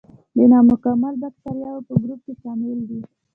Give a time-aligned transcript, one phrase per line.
[0.35, 2.99] د نامکمل باکتریاوو په ګروپ کې شامل دي.